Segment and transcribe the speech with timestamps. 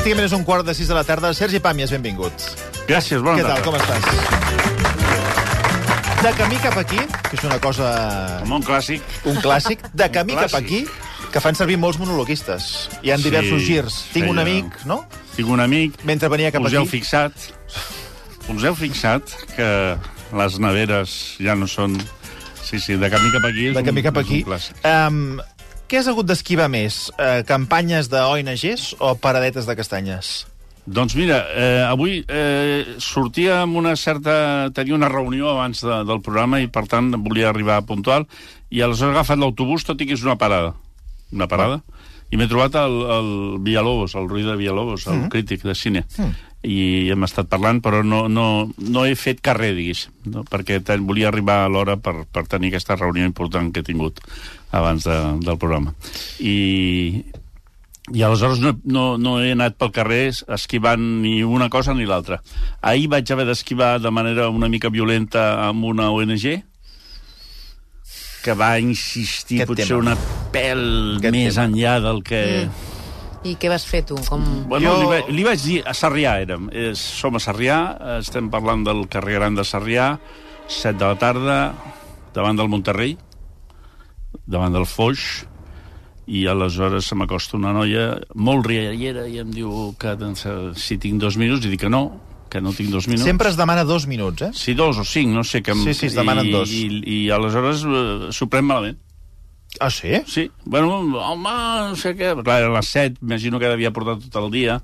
[0.00, 1.28] Pràcticament és un quart de sis de la tarda.
[1.36, 2.32] Sergi Pàmies, benvingut.
[2.88, 3.64] Gràcies, bona Què tal, tarda.
[3.66, 4.00] com estàs?
[6.24, 6.96] De camí cap aquí,
[7.28, 7.90] que és una cosa...
[8.40, 9.04] Com un clàssic.
[9.28, 10.64] un clàssic, de camí cap clàssic.
[10.64, 10.80] aquí,
[11.34, 12.88] que fan servir molts monologuistes.
[13.04, 13.98] Hi ha Sí, diversos girs.
[14.14, 15.02] Tinc un feia- amic, no?
[15.36, 16.96] Tinc un amic, Mentre venia cap us heu aquí.
[16.96, 17.32] fixat,
[18.48, 19.22] us heu fixat
[19.54, 19.70] que
[20.32, 22.00] les neveres ja no són...
[22.64, 24.40] Sí, sí, de camí cap aquí és, De camí cap un, és aquí.
[24.44, 24.76] un clàssic.
[24.88, 25.40] Um,
[25.90, 27.08] què has hagut d'esquivar més?
[27.18, 30.30] Uh, campanyes d'ONGs o paradetes de castanyes?
[30.90, 34.70] Doncs mira, eh, avui eh, sortia amb una certa...
[34.74, 38.24] Tenia una reunió abans de, del programa i, per tant, volia arribar puntual
[38.70, 40.72] i aleshores he agafat l'autobús, tot i que és una parada.
[41.36, 41.82] Una parada.
[42.30, 43.30] I m'he trobat el, el
[43.62, 46.04] Villalobos, el Rui de Villalobos, el crític de cine.
[46.62, 48.46] I hem estat parlant, però no, no,
[48.76, 50.42] no he fet carrer, diguéssim, no?
[50.44, 54.20] perquè ten, volia arribar a l'hora per, per tenir aquesta reunió important que he tingut
[54.76, 55.94] abans de, del programa.
[56.44, 57.24] I,
[58.12, 62.42] i aleshores no, no, no he anat pel carrer esquivant ni una cosa ni l'altra.
[62.82, 66.60] Ahir vaig haver d'esquivar de manera una mica violenta amb una ONG
[68.44, 70.00] que va insistir Aquest potser tema.
[70.00, 70.84] una pèl
[71.18, 71.66] Aquest més tema.
[71.68, 72.44] enllà del que...
[72.68, 72.86] Mm.
[73.44, 74.18] I què vas fer tu?
[74.28, 74.42] Com...
[74.68, 77.78] Bueno, Jo- li, vaig, li vaig dir, a Sarrià érem, és, som a Sarrià,
[78.18, 80.10] estem parlant del carrer Gran de Sarrià,
[80.68, 81.58] 7 de la tarda,
[82.36, 83.16] davant del Monterrey,
[84.46, 85.46] davant del Foix,
[86.30, 90.44] i aleshores se m'acosta una noia molt riallera i em diu que doncs,
[90.78, 92.04] si tinc dos minuts, i dic que no,
[92.50, 93.24] que no tinc dos minuts.
[93.26, 94.50] Sempre es demana dos minuts, eh?
[94.54, 95.62] Si dos o cinc, no sé...
[95.62, 95.82] Que em...
[95.88, 96.70] Sí, sí, es demanen I, dos.
[96.70, 99.00] I, i aleshores eh, s'ho pren malament.
[99.78, 100.16] Ah, sí?
[100.26, 101.52] Sí, bueno, home,
[101.90, 102.32] no sé què...
[102.42, 104.80] Clar, a les 7, imagino que devia portar tot el dia,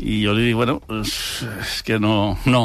[0.00, 1.12] i jo li dic, bueno, és,
[1.60, 2.38] és que no...
[2.48, 2.64] no.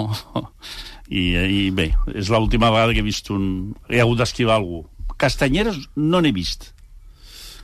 [1.11, 3.75] I, I bé, és l'última vegada que he vist un...
[3.92, 4.86] He hagut d'esquivar algú.
[5.19, 6.72] Castanyeres no n'he vist.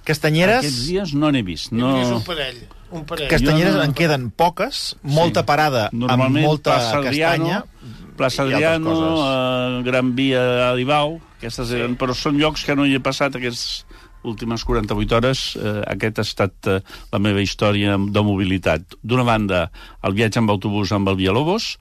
[0.07, 0.61] Castanyeres...
[0.63, 1.71] Aquests dies no n'he vist.
[1.71, 1.89] No.
[1.95, 1.99] No...
[2.03, 2.61] És un parell.
[2.93, 3.29] Un parell.
[3.31, 8.13] Castanyeres no- en queden poques, molta parada amb Normalment molta Plaça Adriano, castanya.
[8.19, 9.23] Plaça Adriano, coses.
[9.23, 13.83] eh, Gran Via Adibau, aquestes eren, però són llocs que no hi he passat aquestes
[14.23, 15.39] últimes 48 hores.
[15.59, 16.79] Eh, aquest ha estat eh,
[17.11, 18.95] la meva història de mobilitat.
[19.03, 19.65] D'una banda,
[20.07, 21.73] el viatge amb autobús amb el Villalobos,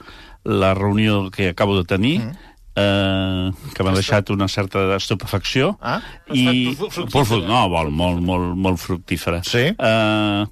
[0.44, 2.32] la reunió que acabo de tenir, Mm.
[2.74, 6.00] eh, que m'ha deixat una certa estupefacció, Ah?
[6.32, 6.74] i...
[6.74, 7.46] Fructífera.
[7.46, 9.42] No, molt, molt, molt, molt fructífera.
[9.44, 9.70] Sí?
[9.78, 10.46] Eh,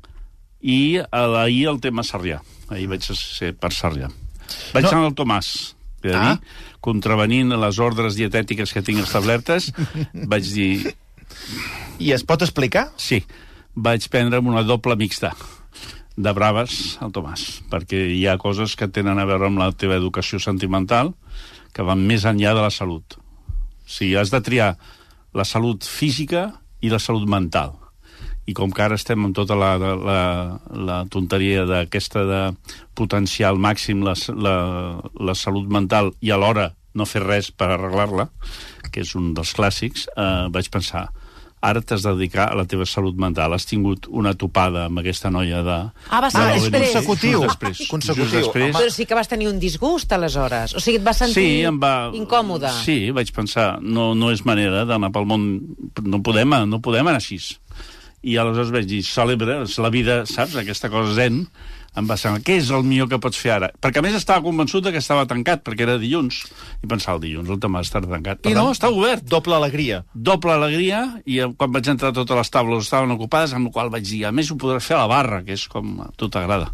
[0.63, 2.43] I la- ahir el tema Sarrià.
[2.69, 4.11] Ahir vaig ser per Sarrià.
[4.75, 4.91] Vaig No.
[4.91, 6.37] anar al Tomàs, Ah.
[6.37, 6.41] dir,
[6.81, 9.71] contravenint les ordres dietètiques que tinc establertes,
[10.33, 10.95] vaig dir,
[12.01, 12.91] I es pot explicar?
[12.97, 13.23] sí,
[13.75, 15.35] vaig prendre'm una doble mixta
[16.17, 19.97] de braves al Tomàs, perquè hi ha coses que tenen a veure amb la teva
[20.01, 21.15] educació sentimental
[21.73, 23.17] que van més enllà de la salut.
[23.17, 24.75] O sigui, has de triar
[25.33, 26.49] la salut física
[26.83, 27.80] i la salut mental.
[28.51, 30.21] I com que ara estem amb tota la, la,
[30.91, 32.43] la tonteria d'aquesta de
[32.99, 34.57] potenciar al màxim la, la,
[35.21, 38.27] la salut mental i alhora no fer res per arreglar-la,
[38.91, 41.07] que és un dels clàssics, eh, vaig pensar,
[41.61, 43.53] ara t'has de dedicar a la teva salut mental.
[43.53, 45.77] Has tingut una topada amb aquesta noia de...
[46.09, 46.95] Ah, va ser de la després.
[46.95, 47.43] Consecutiu.
[47.45, 47.83] Just després.
[47.91, 48.25] Consecutiu.
[48.25, 48.77] Just després.
[48.79, 50.75] Però sí que vas tenir un disgust, aleshores.
[50.75, 51.95] O sigui, et vas sentir Sí, em va...
[52.17, 52.73] incòmode.
[52.81, 55.51] Sí, vaig pensar, no, no és manera d'anar pel món...
[56.01, 57.39] No podem, no podem anar així.
[58.21, 61.45] I aleshores vaig dir, celebre, és la vida, saps, aquesta cosa zen,
[61.99, 63.71] em va semblar, què és el millor que pots fer ara?
[63.83, 66.45] Perquè a més estava convençut de que estava tancat, perquè era dilluns,
[66.85, 68.47] i pensava, el dilluns el tema estarà tancat.
[68.47, 69.25] I no, està obert.
[69.31, 70.03] Doble alegria.
[70.15, 74.07] Doble alegria, i quan vaig entrar totes les taules estaven ocupades, amb la qual vaig
[74.07, 76.71] dir, a més ho podràs fer a la barra, que és com a tu t'agrada.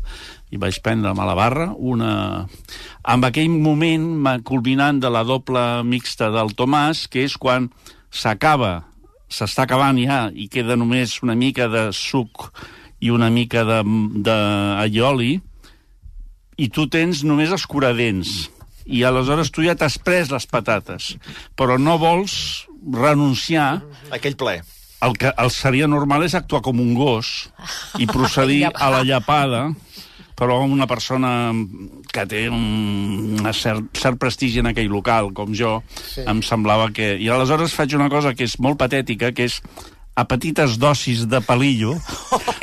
[0.52, 2.10] I vaig prendre'm a la barra una...
[3.06, 7.70] Amb aquell moment culminant de la doble mixta del Tomàs, que és quan
[8.12, 8.82] s'acaba,
[9.28, 12.50] s'està acabant ja, i queda només una mica de suc
[13.00, 13.80] i una mica de,
[14.24, 14.36] de
[14.82, 15.36] allioli,
[16.56, 18.48] i tu tens només escuradents.
[18.86, 21.16] I aleshores tu ja t'has pres les patates,
[21.58, 23.82] però no vols renunciar
[24.14, 24.60] Aquell ple.
[25.02, 27.50] el que el seria normal és actuar com un gos
[27.98, 29.66] i procedir a la llapada
[30.36, 31.50] però una persona
[32.12, 36.24] que té un cert, cert prestigi en aquell local, com jo, sí.
[36.28, 37.14] em semblava que...
[37.16, 39.60] I aleshores faig una cosa que és molt patètica, que és
[40.16, 41.92] a petites dosis de palillo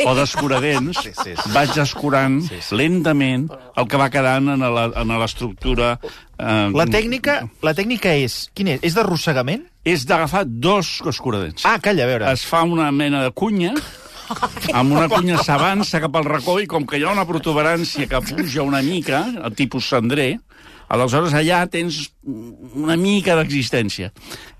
[0.05, 1.51] o d'escuradents, Sí, sí, sí.
[1.53, 2.77] vaig escurant sí, sí.
[2.79, 3.45] lentament
[3.77, 5.95] el que va quedant en l'estructura...
[6.37, 8.47] Eh, La tècnica, la tècnica és...
[8.57, 8.81] Quina és?
[8.89, 9.67] És d'arrossegament?
[9.85, 11.65] És d'agafar dos escuradents.
[11.69, 12.31] Ah, calla, a veure.
[12.33, 13.73] es fa una mena de cunya,
[14.79, 18.23] amb una cunya s'avança cap al racó i com que hi ha una protuberància que
[18.33, 20.37] puja una mica, el tipus cendrer,
[20.93, 21.95] Aleshores, allà tens
[22.27, 24.11] una mica d'existència.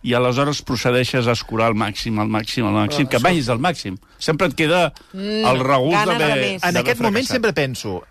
[0.04, 4.00] I aleshores procedeixes a escurar al màxim, al màxim, al màxim, que és el màxim.
[4.18, 6.58] Sempre et queda el regust d'haver.
[6.58, 7.36] En aquest moment fracassat.
[7.36, 8.02] sempre penso,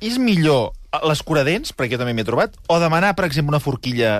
[0.00, 0.72] és millor
[1.06, 4.18] l'escuradents, perquè jo també m'he trobat, o demanar, per exemple, una forquilla...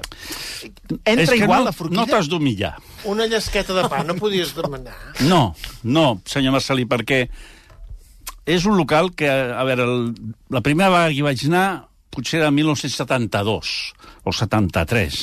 [1.05, 2.01] Entra és que igual no, la forquilla?
[2.03, 2.73] no t'has d'humillar.
[3.09, 4.97] Una llesqueta de pa no podies demanar.
[5.27, 5.55] No,
[5.85, 7.27] no, senyor Marcelí, perquè
[8.47, 11.69] és un local que, a veure, el, la primera vegada que hi vaig anar
[12.17, 13.73] potser era 1972
[14.25, 15.23] o 73.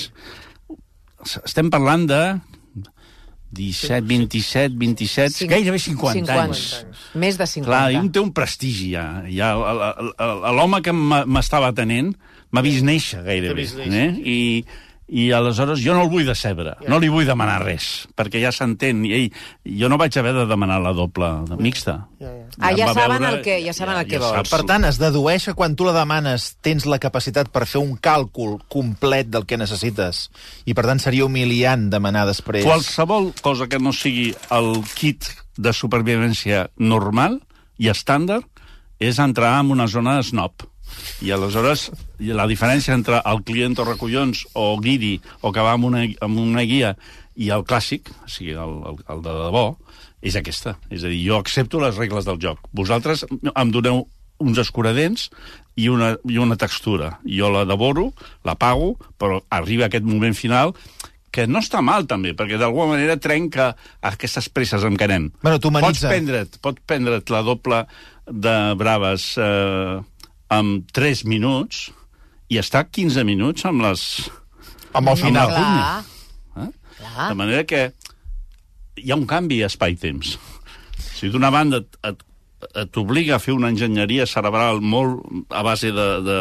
[1.44, 2.24] Estem parlant de
[3.54, 6.64] 17, 27, 27, Cinc- gairebé 50, 50 anys.
[7.14, 7.68] Més de 50.
[7.70, 9.06] Clar, i un té un prestigi, ja.
[9.30, 9.54] ja
[10.58, 12.14] L'home que m'estava atenent
[12.54, 13.62] m'ha vist néixer, gairebé.
[13.62, 14.08] Vist néixer.
[14.10, 14.34] Eh?
[14.34, 14.66] I,
[15.14, 19.06] I aleshores jo no el vull decebre, no li vull demanar res, perquè ja s'entén.
[19.06, 19.30] I ell,
[19.84, 22.00] jo no vaig haver de demanar la doble de mixta.
[22.22, 22.33] Ja.
[22.60, 24.32] Ah, ja va saben veure- el que- ja saben el que vols.
[24.36, 27.82] saps Per tant, es dedueix que quan tu la demanes tens la capacitat per fer
[27.82, 30.30] un càlcul complet del que necessites
[30.66, 32.64] i, per tant, seria humiliant demanar després...
[32.66, 35.26] Qualsevol cosa que no sigui el kit
[35.58, 37.40] de supervivència normal
[37.78, 38.46] i estàndard
[39.00, 40.64] és entrar en una zona de snob.
[41.26, 41.90] I aleshores
[42.20, 46.38] la diferència entre el client o recollons o guidi o que va amb una, amb
[46.38, 46.96] una guia
[47.36, 49.64] i el clàssic, o sigui, el, el, el de debò,
[50.24, 50.78] és aquesta.
[50.90, 52.64] És a dir, jo accepto les regles del joc.
[52.72, 54.06] Vosaltres em doneu
[54.44, 55.28] uns escuradents
[55.80, 57.18] i una, i una textura.
[57.28, 58.12] Jo la devoro,
[58.48, 60.74] la pago, però arriba aquest moment final
[61.34, 63.72] que no està mal, també, perquè d'alguna manera trenca
[64.06, 65.32] aquestes presses en què anem.
[65.42, 65.58] Bueno.
[65.82, 67.82] Pots prendre't, pots prendre't la doble
[68.30, 69.98] de braves eh,
[70.54, 71.88] amb 3 minuts
[72.54, 74.06] i estar 15 minuts amb les...
[74.94, 75.50] Amb el final.
[75.50, 76.68] Amb Clar.
[76.68, 76.72] Eh?
[77.00, 77.30] Clar.
[77.32, 77.82] De manera que
[78.98, 80.36] hi ha un canvi a espai-temps.
[81.14, 81.82] Sigui, d'una banda
[82.96, 85.20] t'obliga a fer una enginyeria cerebral molt
[85.52, 86.38] a base de, de,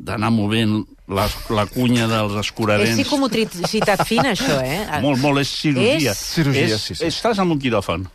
[0.00, 0.78] d'anar movent
[1.10, 2.94] la, la cunya dels És escuradents.
[2.96, 4.78] psicomotricitat fina, això, eh?
[5.02, 6.14] Molt, molt, és cirurgia.
[6.14, 7.04] És- Cirurgia, és, sí, sí.
[7.10, 8.06] Estàs en un quiròfan.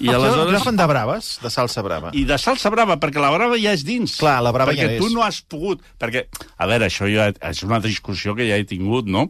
[0.00, 0.24] I I aleshores...
[0.24, 0.50] aleshores...
[0.56, 2.10] Quiròfan de braves, de salsa brava.
[2.18, 4.16] I de salsa brava, perquè la brava ja és dins.
[4.18, 5.14] Clar, la brava perquè ja tu és.
[5.14, 5.84] no has pogut...
[6.02, 6.24] Perquè,
[6.56, 9.28] a veure, això ja és una discussió que ja he tingut, no?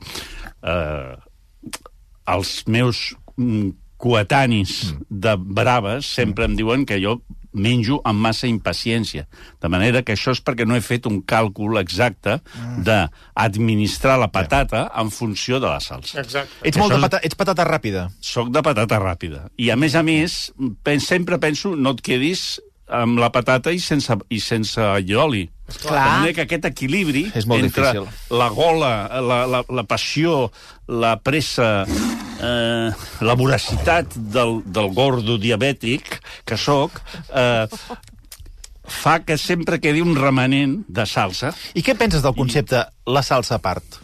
[0.62, 1.16] Eh,
[2.32, 3.10] els meus
[3.98, 7.18] mm, coetanis de braves sempre em diuen que jo
[7.58, 9.24] menjo amb massa impaciència.
[9.60, 12.36] De manera que això és perquè no he fet un càlcul exacte
[13.36, 16.20] d'administrar la patata en funció de la salsa.
[16.20, 16.52] Exacte.
[16.62, 17.20] Ets, molt de Això és- pata...
[17.24, 18.08] Ets patata ràpida.
[18.20, 19.48] Soc de patata ràpida.
[19.56, 20.52] I, a més a més,
[20.84, 25.48] pen, sempre penso, no et quedis amb la patata i sense, i sense oli.
[25.82, 26.30] Clar.
[26.32, 28.38] Que aquest equilibri És molt entre difícil.
[28.38, 30.50] la gola, la, la, la passió,
[30.88, 31.84] la pressa,
[32.40, 32.90] eh,
[33.20, 36.18] la voracitat del, del gordo diabètic
[36.48, 37.00] que sóc,
[37.34, 37.66] eh,
[38.88, 41.52] fa que sempre quedi un remanent de salsa.
[41.76, 44.00] I què penses del concepte la salsa a part?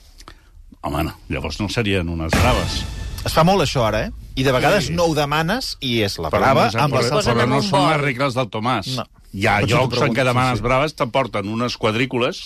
[0.84, 2.82] Home, no, llavors no serien unes braves.
[3.24, 4.24] Es fa molt això ara, eh?
[4.36, 7.32] I de vegades no ho demanes i és la brava no, amb la però, salsa
[7.32, 8.90] però en no són les regles del Tomàs.
[8.98, 9.06] No.
[9.34, 10.66] Hi ha Per això t'ho llocs en què demanes sí, sí.
[10.66, 12.42] braves, t'emporten unes quadrícules,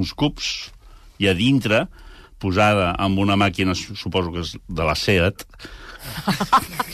[0.00, 0.48] uns cubs,
[1.20, 1.84] i a dintre,
[2.42, 5.46] posada amb una màquina, su- suposo que és de la SEAT,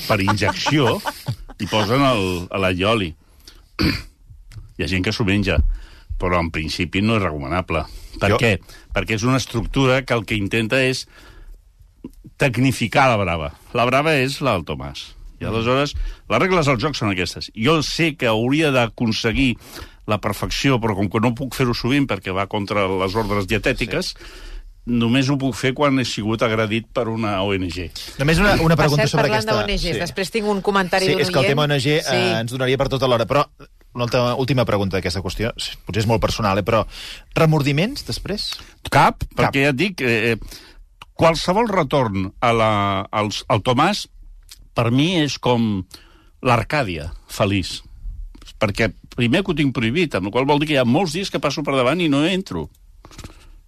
[0.09, 0.99] per injecció,
[1.59, 3.15] i posen el, a la ioli.
[3.81, 5.56] Hi ha gent que s'ho menja,
[6.21, 7.87] però en principi no és recomanable.
[8.21, 8.53] Per Jo- què?
[8.95, 11.06] Perquè és una estructura que el que intenta és
[12.39, 13.53] tecnificar la brava.
[13.75, 15.06] La brava és la del Tomàs.
[15.39, 15.93] I aleshores,
[16.29, 17.51] les regles del joc són aquestes.
[17.55, 19.53] Jo sé que hauria d'aconseguir
[20.11, 24.15] la perfecció, però com que no puc fer-ho sovint perquè va contra les ordres dietètiques,
[24.15, 24.31] sí.
[24.89, 27.79] Només ho puc fer quan he sigut agredit per una ONG.
[28.19, 29.67] Només una, una pregunta sobre parlant aquesta...
[29.69, 31.53] d'ONGs, després tinc un comentari Sí, d'un és que el oient.
[31.55, 32.23] tema ONG eh, Sí.
[32.41, 33.45] ens donaria per tota l'hora, però
[33.95, 36.85] una altra, última pregunta d'aquesta qüestió, sí, potser és molt personal, eh, però
[37.37, 38.53] remordiments després?
[38.91, 40.37] Cap, perquè ja et dic, eh, eh,
[41.19, 42.71] qualsevol retorn a la,
[43.11, 44.07] als, al Tomàs,
[44.77, 45.83] per mi és com
[46.47, 47.81] l'Arcàdia, feliç.
[48.59, 51.17] Perquè primer que ho tinc prohibit, amb la qual vol dir que hi ha molts
[51.17, 52.69] dies que passo per davant i no entro.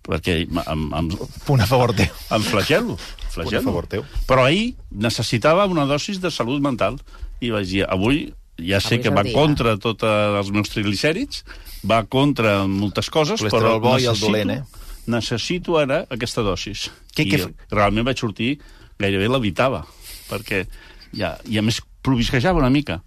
[0.07, 1.09] Perquè em, em, em,
[1.47, 2.09] Punt a favor teu.
[2.30, 2.97] em flagelo.
[2.97, 3.62] Punt a flagelo.
[3.64, 4.04] favor teu.
[4.26, 6.97] Però ahir necessitava una dosis de salut mental
[7.40, 9.33] i vaig dir, avui ja sé Avui que va dia.
[9.35, 11.45] contra tots els meus triglicèrids,
[11.85, 14.62] va contra moltes coses, però Colesterol bo i el necessito, dolent, eh?
[15.07, 16.90] necessito ara aquesta dosis.
[17.14, 18.59] Què- I què f- realment vaig sortir,
[19.00, 19.85] gairebé l'evitava,
[20.28, 20.66] perquè
[21.16, 23.02] ja, i a més provisquejava una mica.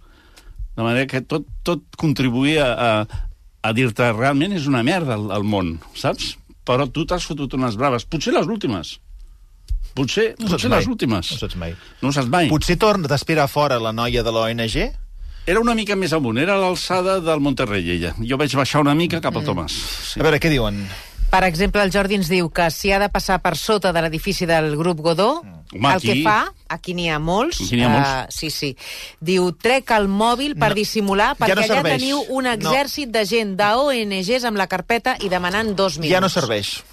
[0.76, 3.06] De manera que tot, tot contribuïa a,
[3.62, 6.36] a dir-te realment és una merda el, el món, saps?
[6.64, 8.98] Però tu t'has fotut unes braves, potser les últimes.
[9.94, 10.78] Potser, No potser mai.
[10.80, 11.30] les últimes.
[11.30, 11.74] No saps mai.
[12.02, 12.48] No saps mai.
[12.50, 14.76] Potser torna, t'espera fora la noia de l'ONG?
[15.46, 18.14] Era una mica més amunt, era a l'alçada del Monterrey, ella.
[18.24, 19.74] Jo vaig baixar una mica cap al Tomàs.
[20.18, 20.78] A veure, què diuen?
[21.34, 24.46] Per exemple, el Jordi ens diu que si ha de passar per sota de l'edifici
[24.46, 28.08] del grup Godó, Home, el que aquí- fa, aquí n'hi ha molts, Aquí ha molts.
[28.08, 28.76] eh, sí, sí,
[29.18, 31.98] diu, trec el mòbil per No, dissimular, ja perquè no allà serveix.
[31.98, 32.52] teniu un No.
[32.52, 36.12] exèrcit de gent d'ONGs amb la carpeta i demanant dos minuts.
[36.14, 36.84] Ja no serveix.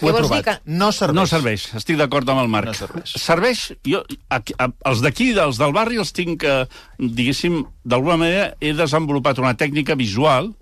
[0.00, 0.42] Ho he provat.
[0.44, 1.14] que- No serveix.
[1.14, 2.66] No serveix, estic d'acord amb el Marc.
[2.66, 3.12] No serveix.
[3.14, 6.66] Serveix, jo, aquí, a, els d'aquí, els del barri, els tinc, eh,
[6.98, 10.56] diguéssim, d'alguna manera he desenvolupat una tècnica visual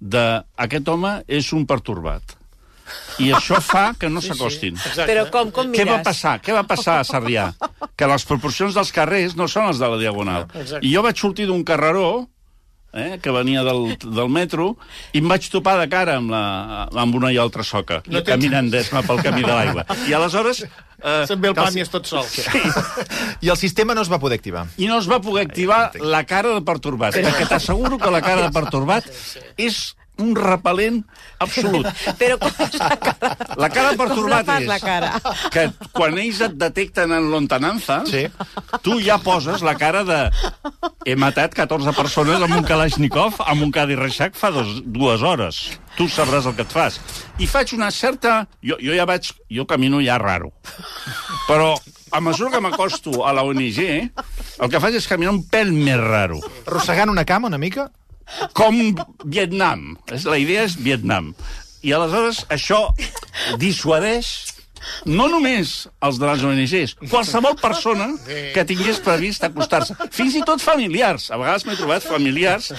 [0.00, 0.24] de
[0.56, 2.36] aquest home és un pertorbat.
[3.22, 4.74] I això fa que no s'acostin.
[4.74, 5.06] Exacte.
[5.06, 6.38] Però com, com Què va passar?
[6.42, 7.50] Què va passar a Sarrià?
[7.94, 10.48] Que les proporcions dels carrers no són les de la Diagonal.
[10.50, 10.82] Exacte.
[10.86, 12.08] I jo vaig sortir d'un carreró
[12.92, 14.72] eh, que venia del, del metro
[15.12, 18.70] i em vaig topar de cara amb, la, amb una i altra soca, No caminant
[18.72, 19.86] d'esma pel camí de l'aigua.
[20.08, 20.64] I aleshores...
[21.02, 22.26] Eh, Se'n ve el i és tot sol.
[23.40, 24.66] I el sistema no es va poder activar.
[24.76, 28.42] i no es va poder activar la cara de pertorbat, perquè t'asseguro que la cara
[28.48, 29.06] de pertorbat
[29.56, 31.00] és un repel·lent
[31.42, 31.86] absolut.
[32.20, 33.38] Però com és la cara?
[33.60, 35.12] La cara pertorbat és la cara?
[35.52, 38.26] que quan ells et detecten en lontananza, Sí.
[38.84, 40.20] tu ja poses la cara de
[41.06, 45.62] he matat 14 persones amb un Kalashnikov, amb un Cadi Reixac fa dos, dues hores.
[45.96, 47.00] Tu sabràs el que et fas.
[47.42, 48.44] I faig una certa...
[48.64, 49.32] Jo, jo ja vaig...
[49.50, 50.52] Jo camino ja raro.
[51.48, 51.74] Però
[52.12, 53.80] a mesura que m'acosto a la ONG,
[54.60, 56.40] el que faig és caminar un pèl més raro.
[56.66, 57.88] Arrossegant una cama una mica?
[58.56, 58.80] Com
[59.24, 59.96] Vietnam.
[60.24, 61.32] La idea és Vietnam.
[61.82, 62.82] I aleshores això
[63.60, 64.49] dissuadeix
[65.06, 68.08] no només els de les ONGs, qualsevol persona
[68.54, 69.96] que tingués previst acostar-se.
[70.14, 71.30] Fins i tot familiars.
[71.30, 72.70] A vegades m'he trobat familiars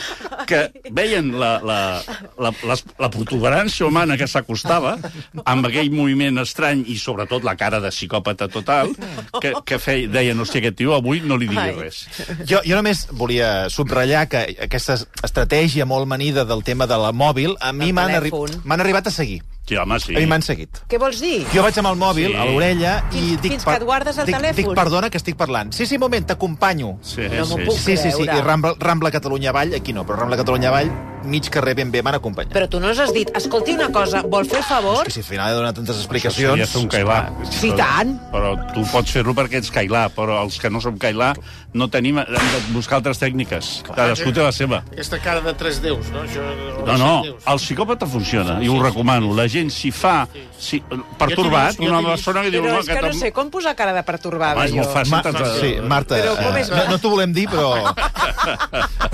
[0.49, 1.79] que veien la, la,
[2.41, 4.97] la, la, la protuberància humana que s'acostava
[5.45, 8.93] amb aquell moviment estrany i sobretot la cara de psicòpata total
[9.39, 12.03] que, que feia, deien, hòstia, aquest tio avui no li digui res.
[12.47, 17.55] Jo, jo només volia subratllar que aquesta estratègia molt manida del tema de la mòbil,
[17.61, 18.33] a mi m'han arri
[18.81, 19.41] arribat a seguir.
[19.67, 20.11] Sí, home, sí.
[20.17, 20.81] Mi m'han seguit.
[20.89, 21.45] Què vols dir?
[21.53, 22.35] Jo vaig amb el mòbil Sí.
[22.35, 23.51] a l'orella i Fins- dic...
[23.53, 24.55] fins que et guardes el dic, telèfon.
[24.55, 25.71] Dic, perdona, que estic parlant.
[25.71, 26.97] Sí, sí, moment, t'acompanyo.
[27.01, 27.95] Sí, No sí, puc sí.
[27.97, 30.91] Sí, sí, i Rambla, Rambla Catalunya Avall, aquí no, però Rambla Catalunya Avall,
[31.23, 32.53] mig carrer ben bé m'han acompanyat.
[32.53, 35.01] Però tu no has dit, escolti una cosa, vol fer favor?
[35.05, 36.51] És que si al final he donat tantes Això explicacions...
[36.53, 37.19] seria fer un cailà.
[37.49, 38.15] Sí, tant.
[38.33, 41.33] Però tu pots fer-ho perquè ets cailà, però els que no som cailà
[41.73, 42.19] no tenim...
[42.21, 43.71] Hem de buscar altres tècniques.
[43.87, 44.81] Cadascú té la seva.
[44.91, 46.25] Aquesta cara de tres déus, no?
[46.25, 46.43] Això,
[46.81, 47.11] No, no,
[47.45, 49.35] el psicòpata funciona, i ho recomano.
[49.37, 50.25] La gent s'hi fa
[50.57, 50.81] si,
[51.19, 52.63] pertorbat, Jo una persona que diu...
[52.63, 55.11] Però "No, és que no sé com posar cara de pertorbada, Home, és molt fàcil.
[55.11, 55.21] Ma
[55.59, 57.93] sí, Marta, Però com eh, és- no, no t'ho volem dir, però...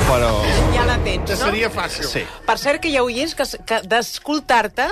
[0.08, 0.32] però...
[0.78, 1.36] Ja la tens, no?
[1.36, 1.97] seria fàcil.
[2.04, 2.22] Sí.
[2.46, 4.89] Per cert, que hi ha oients que, que d'escoltar-te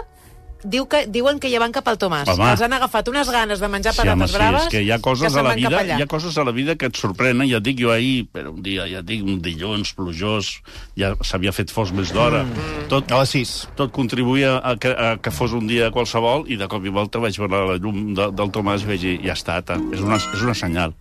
[0.65, 2.25] diu que, diuen que ja van cap al Tomàs.
[2.31, 2.45] Home.
[2.55, 4.89] Els han agafat unes ganes de menjar Sí, home, patates sí, braves és que hi
[4.89, 5.97] ha coses se'n a la vida, allà.
[5.99, 8.49] hi ha coses a la vida que et sorprenen, ja et dic jo ahir, però
[8.49, 10.49] un dia, ja et dic, un dilluns plujós,
[10.97, 12.87] ja s'havia fet fos més d'hora, Mm.
[12.89, 13.53] tot, A les 6.
[13.75, 17.19] tot contribuïa a que, a que fos un dia qualsevol i de cop i volta
[17.19, 20.15] vaig veure la llum de, del Tomàs i vaig dir, ja està, ta, és, una,
[20.17, 20.95] és una senyal.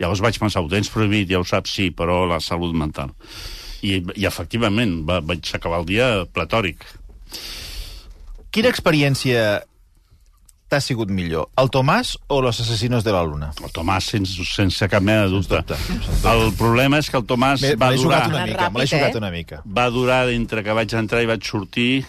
[0.00, 3.12] Llavors vaig pensar, ho tens prohibit, ja ho saps, sí, però la salut mental.
[3.82, 6.84] I, i efectivament, va, vaig acabar el dia platòric.
[8.50, 9.62] Quina experiència
[10.70, 13.50] t'ha sigut millor, el Tomàs o los asesinos de la luna?
[13.58, 15.58] El Tomàs, sense, sense cap mena de dubte.
[15.58, 16.30] dubte, sens dubte.
[16.30, 18.22] El problema és que el Tomàs Me va l'he durar...
[18.22, 19.18] jugat una mica, me l'he ràpid, jugat eh?
[19.18, 19.62] una mica.
[19.66, 22.04] va durar entre que vaig entrar i vaig sortir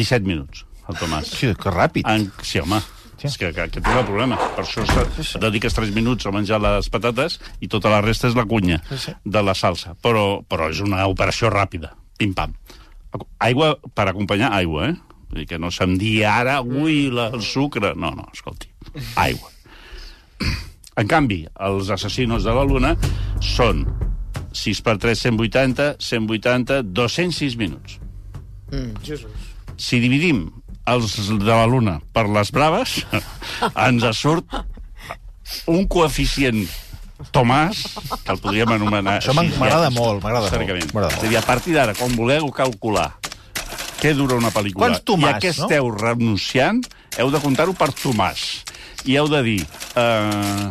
[0.00, 1.34] 17 minuts, el Tomàs.
[1.36, 2.08] Sí, que ràpid.
[2.08, 2.30] En...
[2.40, 2.80] Sí, home.
[3.22, 3.28] Sí.
[3.30, 4.36] És que, que, que té un problema.
[4.56, 8.34] Per això se- dediques 3 minuts a menjar les patates i tota la resta és
[8.34, 8.80] la cunya
[9.24, 9.94] de la salsa.
[10.02, 11.92] Però, però és una operació ràpida.
[12.18, 12.52] Pim-pam.
[13.44, 14.96] Aigua per acompanyar aigua, eh?
[15.32, 17.94] Vull dir que no se'm digui ara, ui, la, el sucre...
[17.96, 18.68] No, no, escolti.
[19.16, 19.48] Aigua.
[21.00, 22.90] En canvi, els assassinos de la Luna
[23.40, 23.78] són
[24.52, 27.94] 6 per 3, 180, 180, 206 minuts.
[29.00, 29.30] Jesús.
[29.80, 30.42] Si dividim
[30.90, 33.00] els de la Luna per les braves,
[33.86, 34.62] ens surt
[35.70, 36.64] un coeficient
[37.30, 37.84] Tomàs,
[38.24, 39.20] que el podríem anomenar...
[39.20, 42.50] Això m'agrada ja, molt, m'agrada molt, m'agrada És a dir, a partir d'ara, quan voleu
[42.54, 43.12] calcular
[44.02, 45.68] què dura una pel·lícula Quants Tomàs, i a què no?
[45.68, 46.82] esteu renunciant,
[47.22, 48.46] heu de comptar-ho per Tomàs.
[49.06, 49.58] I heu de dir...
[49.94, 50.70] Eh,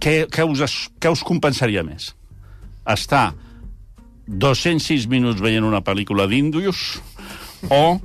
[0.00, 2.12] què, què, us, què us compensaria més?
[2.88, 3.32] Estar
[4.30, 7.00] 206 minuts veient una pel·lícula d'índios
[7.68, 7.98] o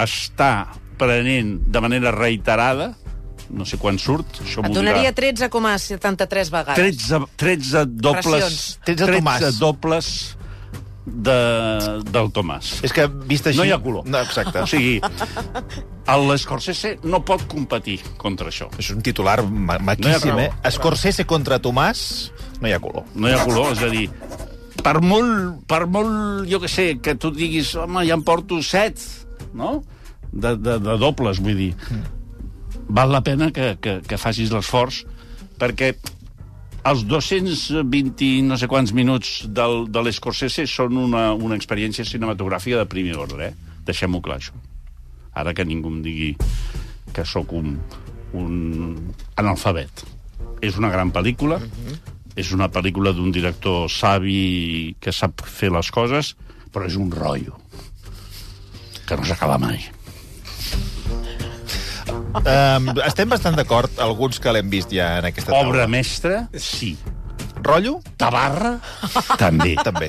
[0.00, 2.92] estar prenent de manera reiterada
[3.52, 5.32] no sé quan surt, això Et donaria dirà.
[5.34, 6.78] 13,73 vegades.
[6.78, 8.30] 13, 13 dobles...
[8.32, 8.62] Racions.
[8.86, 9.58] 13 Tomàs.
[9.60, 10.08] dobles
[11.04, 11.36] de,
[12.08, 12.78] del Tomàs.
[12.86, 13.60] És que, vist així...
[13.60, 14.06] No hi ha color.
[14.08, 14.62] No, exacte.
[14.62, 15.00] O sigui,
[16.30, 18.70] l'Scorsese no pot competir contra això.
[18.80, 20.50] És un titular ma maquíssim, No eh?
[20.72, 22.06] Scorsese contra Tomàs,
[22.60, 23.04] no hi ha color.
[23.14, 24.06] No hi ha color, és a dir,
[24.82, 29.02] per molt, per molt, jo que sé, que tu diguis, home, ja em porto set,
[29.54, 29.82] no?
[30.32, 31.72] De, de, de dobles, vull dir.
[32.88, 35.02] Val la pena que, que, que facis l'esforç,
[35.60, 35.92] perquè
[36.88, 42.80] els 220 i no sé quants minuts del, de l'Escorsese són una, una experiència cinematogràfica
[42.80, 43.76] de primer ordre, eh?
[43.86, 44.56] Deixem-ho clar, això.
[45.38, 46.32] Ara que ningú em digui
[47.14, 47.76] que sóc un,
[48.38, 48.56] un
[49.40, 50.04] analfabet.
[50.62, 51.60] És una gran pel·lícula,
[52.38, 56.34] és una pel·lícula d'un director savi que sap fer les coses,
[56.72, 57.61] però és un rotllo
[59.12, 59.82] que no s'acaba mai.
[62.32, 65.68] Um, estem bastant d'acord, alguns que l'hem vist ja en aquesta taula.
[65.68, 66.94] Obra mestra, sí.
[67.62, 67.98] Rotllo?
[68.18, 68.78] Tabarra,
[69.38, 69.74] també.
[69.88, 70.08] També.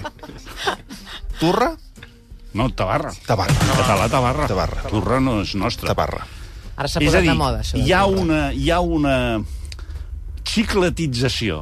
[1.41, 1.73] Turra?
[2.53, 3.11] No, Tabarra.
[3.27, 3.57] Tabarra.
[3.73, 4.47] Català, Tabarra.
[4.49, 4.85] Tabarra.
[4.89, 5.91] Turra no és nostra.
[5.91, 6.23] Tabarra.
[6.77, 7.77] Ara s'ha posat dir, de moda, això.
[7.77, 8.23] de hi ha Turra.
[8.23, 9.17] una, hi ha una
[10.47, 11.61] xicletització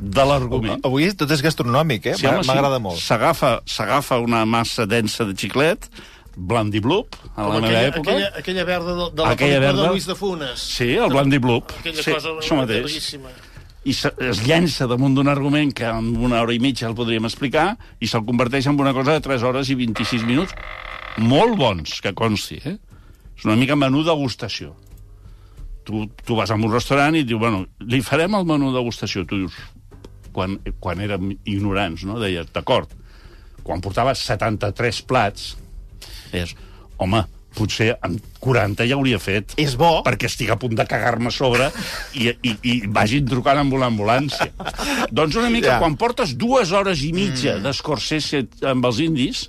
[0.00, 0.80] de l'argument.
[0.86, 2.16] Avui tot és gastronòmic, eh?
[2.18, 2.50] Sí, home, sí.
[2.50, 2.98] M'agrada molt.
[3.02, 5.86] S'agafa s'agafa una massa densa de xiclet,
[6.36, 8.10] Blandi Bloop, a la meva aquella, època.
[8.10, 9.82] aquella, aquella verda de, de la Aquella pel·lícula verda.
[9.82, 10.60] de Luis de Funes.
[10.60, 11.70] Sí, el Blandi Bloop.
[11.78, 13.14] Aquella sí, cosa això mateix.
[13.84, 17.26] I se, es llença damunt d'un argument que en una hora i mitja el podríem
[17.28, 20.54] explicar i se'l converteix en una cosa de 3 hores i 26 minuts
[21.20, 22.78] molt bons, que consti, eh?
[23.36, 24.72] És una mica menú degustació.
[25.84, 29.26] Tu, tu vas a un restaurant i et diu, bueno, li farem el menú degustació.
[29.28, 29.58] Tu dius,
[30.32, 32.16] quan, quan érem ignorants, no?
[32.22, 32.88] Deies, d'acord.
[33.62, 35.50] Quan portaves 73 plats,
[36.32, 36.54] deies,
[36.98, 39.54] home, potser en 40 ja hauria fet.
[39.62, 40.00] És bo.
[40.06, 41.68] Perquè estic a punt de cagar-me a sobre
[42.18, 44.50] i, i, i vagin trucant amb una ambulància.
[45.14, 45.72] doncs una mica, Ja.
[45.76, 45.78] ja.
[45.84, 47.62] quan portes dues hores i mitja mm.
[47.68, 49.46] d'Escorsese amb els indis,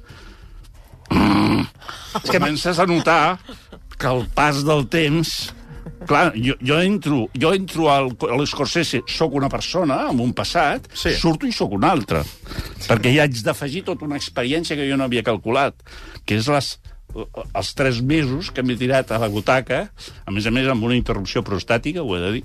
[1.10, 1.66] mm,
[2.30, 3.38] comences a notar
[3.98, 5.54] que el pas del temps
[6.06, 10.86] Clar, jo, jo entro, jo entro al, a l'Escorsese, sóc una persona amb un passat,
[10.94, 11.14] Sí.
[11.18, 12.24] surto i sóc una altra.
[12.86, 15.74] Perquè hi haig d'afegir tota una experiència que jo no havia calculat,
[16.26, 16.70] que és les,
[17.56, 19.86] els tres mesos que m'he tirat a la butaca,
[20.26, 22.44] a més a més amb una interrupció prostàtica, ho he de dir.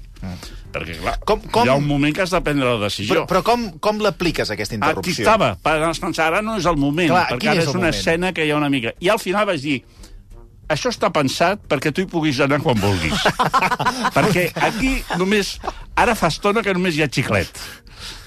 [0.71, 3.15] Perquè, clar, Com- com- hi ha un moment que has de prendre la decisió.
[3.15, 5.25] Però, però com, com l'apliques, aquesta Aquí interrupció?
[5.25, 7.97] estava, vas pensar, ara no és el moment, Clar, perquè ara és és, una moment?
[7.97, 8.93] escena que hi ha una mica...
[9.01, 9.81] I al final vaig dir,
[10.71, 13.19] això està pensat perquè tu hi puguis anar quan vulguis.
[14.17, 15.57] perquè aquí només...
[16.01, 17.51] Ara fa estona que només hi ha xiclet.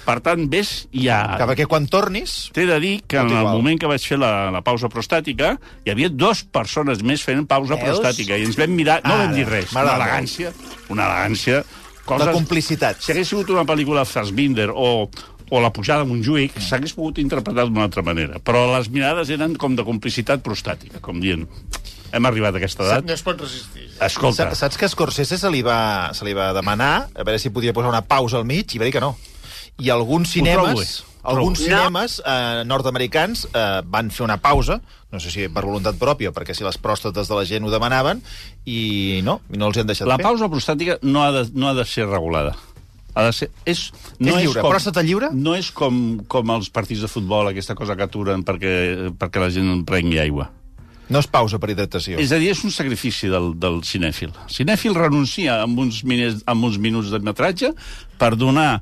[0.04, 1.20] Per tant, ves i ja...
[1.40, 2.34] Que perquè quan tornis...
[2.54, 3.56] T'he de dir que en el igual.
[3.60, 7.78] moment que vaig fer la, la pausa prostàtica hi havia dues persones més fent pausa
[7.78, 7.86] Veus?
[8.00, 9.00] prostàtica i ens vam mirar...
[9.04, 9.72] No Ara, vam dir res.
[9.72, 10.52] Una elegància,
[10.92, 11.62] una elegància...
[12.04, 12.98] La complicitat.
[13.00, 15.08] Si hagués sigut una pel·lícula de Fassbinder o,
[15.48, 18.36] o La pujada a Montjuïc, s'hagués pogut interpretar d'una altra manera.
[18.44, 21.46] Però les mirades eren com de complicitat prostàtica, com dient...
[22.14, 23.06] Hem arribat a aquesta edat.
[23.08, 23.88] No es pot resistir.
[24.04, 27.40] Escolta, Sa- Saps que a Scorsese se li, va, se li va demanar a veure
[27.42, 29.16] si podia posar una pausa al mig i va dir que no.
[29.78, 31.64] I alguns cinemes, alguns No.
[31.64, 36.54] cinemes eh, nord-americans eh, van fer una pausa, no sé si per voluntat pròpia, perquè
[36.54, 38.20] si les pròstates de la gent ho demanaven,
[38.66, 40.26] i no, no els hi han deixat la fer.
[40.28, 42.54] pausa prostàtica no ha de, no ha de ser regulada.
[43.14, 43.46] Ha de ser...
[43.64, 44.62] És, És lliure.
[44.62, 45.28] Pròstata lliure?
[45.32, 49.50] No és com, com els partits de futbol, aquesta cosa que aturen perquè, perquè la
[49.54, 50.48] gent en prengui aigua.
[51.10, 52.16] No és pausa per hidratació.
[52.18, 54.32] És a dir, és un sacrifici del, del cinèfil.
[54.48, 57.70] El cinèfil renuncia amb uns, miners, amb uns minuts de metratge
[58.18, 58.80] per donar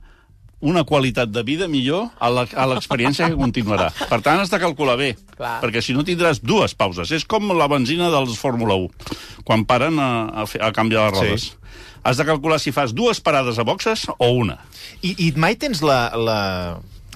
[0.63, 3.89] una qualitat de vida millor a l'experiència que continuarà.
[4.09, 5.57] Per tant, has de calcular bé, Clar.
[5.65, 7.11] perquè si no tindràs dues pauses.
[7.11, 11.19] És com la benzina dels Fórmula 1, quan paren a, a, fer, a canviar les
[11.19, 11.49] rodes.
[11.51, 11.59] Sí.
[12.07, 14.61] Has de calcular si fas dues parades a boxes o una.
[15.03, 16.41] I, I mai tens la, la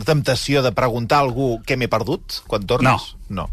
[0.04, 3.14] temptació de preguntar a algú què m'he perdut quan tornes?
[3.30, 3.48] No.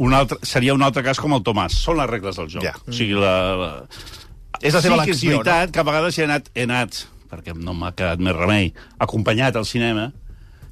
[0.00, 1.78] Un altre, seria un altre cas com el Tomàs.
[1.84, 2.66] Són les regles del joc.
[2.66, 2.74] Ja.
[2.82, 3.70] O sigui, la, la...
[4.60, 7.02] És la seva sí que és elecció, veritat que a vegades he anat, he anat,
[7.30, 10.10] perquè no m'ha quedat més remei, acompanyat al cinema,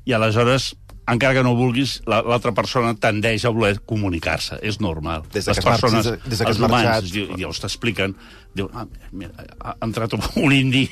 [0.05, 0.75] i aleshores,
[1.09, 4.59] encara que no vulguis, la- l'altra persona tendeix a voler comunicar-se.
[4.63, 5.23] És normal.
[5.33, 7.05] Des de Les que persones, marxat- des de que els humans, marxat.
[7.13, 8.17] diu- llavors t'expliquen,
[8.55, 10.89] diu, ah, mira, ha entrat un indi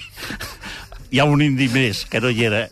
[1.10, 2.62] hi ha un indi més, que no hi era.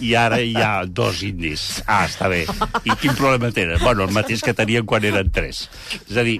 [0.00, 1.82] I ara hi ha dos indis.
[1.86, 2.42] Ah, està bé.
[2.84, 3.78] I quin problema tenen?
[3.82, 5.66] Bueno, el mateix que tenien quan eren tres.
[6.08, 6.38] És a dir,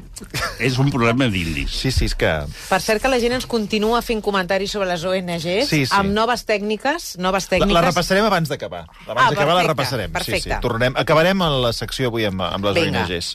[0.59, 1.71] és un problema d'indis.
[1.83, 2.33] Sí, sí, és que...
[2.71, 5.93] Per cert que la gent ens continua fent comentaris sobre les ONGs Sí, sí.
[5.97, 7.77] amb noves tècniques, noves La, tècniques.
[7.77, 8.85] la repassarem abans d'acabar.
[9.07, 10.13] Abans Ah, d'acabar la repassarem.
[10.13, 10.49] perfecte.
[10.49, 10.61] Sí, sí.
[10.65, 13.05] Tornarem, acabarem en la secció avui amb, amb les Vinga.
[13.07, 13.35] ONGs.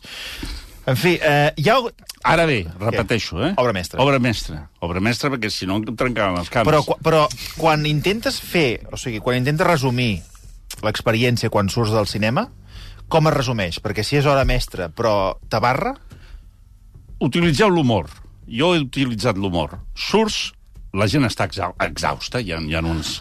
[0.85, 1.79] En fi, eh, hi ha...
[2.25, 3.53] Ara bé, repeteixo, eh?
[3.61, 4.01] Obra mestra.
[4.03, 4.59] Obra mestra.
[4.85, 6.69] Obra mestra, perquè si no em trencaven els camps.
[6.69, 7.23] Però, però
[7.57, 10.19] quan intentes fer, o sigui, quan intentes resumir
[10.85, 12.47] l'experiència quan surts del cinema,
[13.09, 13.81] com es resumeix?
[13.81, 15.95] Perquè si és hora mestra, però tabarra,
[17.23, 18.09] Utilitzeu l'humor.
[18.45, 19.79] Jo he utilitzat l'humor.
[19.95, 20.51] Surts
[20.95, 23.19] la gent està exau exhausta, hi ha, hi ha uns...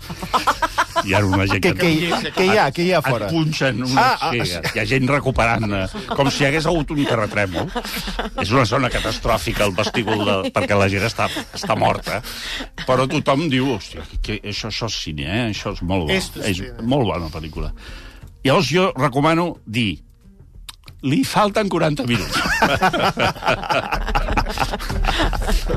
[1.05, 1.89] Hi ha una gent Què, què,
[2.37, 2.71] què hi ha?
[2.73, 3.27] Què hi ha fora?
[3.27, 4.39] et punxen unes Ah, ah, sí,
[4.71, 7.67] hi ha gent recuperant, eh, com si hi hagués hagut un terratrèmol.
[8.41, 11.27] És una zona catastròfica, el vestíbul, de, perquè la gent està,
[11.59, 12.23] està morta.
[12.87, 15.45] Però tothom diu, hòstia, que això, això és cine, eh?
[15.51, 16.13] això és molt bo.
[16.15, 16.79] Esto és és cine.
[16.95, 17.69] molt bona pel·lícula.
[18.47, 19.99] Llavors jo recomano dir
[21.05, 22.35] li falten 40 minuts.